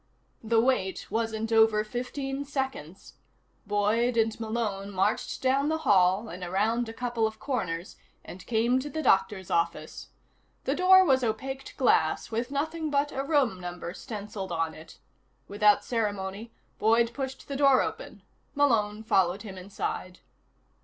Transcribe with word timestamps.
The 0.43 0.59
wait 0.59 1.05
wasn't 1.11 1.51
over 1.51 1.83
fifteen 1.83 2.43
seconds. 2.43 3.17
Boyd 3.67 4.17
and 4.17 4.39
Malone 4.39 4.89
marched 4.89 5.43
down 5.43 5.69
the 5.69 5.77
hall 5.85 6.27
and 6.27 6.43
around 6.43 6.89
a 6.89 6.91
couple 6.93 7.27
of 7.27 7.37
corners, 7.37 7.97
and 8.25 8.43
came 8.47 8.79
to 8.79 8.89
the 8.89 9.03
doctor's 9.03 9.51
office. 9.51 10.07
The 10.63 10.73
door 10.73 11.05
was 11.05 11.23
opaqued 11.23 11.77
glass 11.77 12.31
with 12.31 12.49
nothing 12.49 12.89
but 12.89 13.11
a 13.11 13.21
room 13.23 13.59
number 13.61 13.93
stenciled 13.93 14.51
on 14.51 14.73
it. 14.73 14.97
Without 15.47 15.85
ceremony, 15.85 16.51
Boyd 16.79 17.13
pushed 17.13 17.47
the 17.47 17.55
door 17.55 17.83
open. 17.83 18.23
Malone 18.55 19.03
followed 19.03 19.43
him 19.43 19.55
inside. 19.55 20.17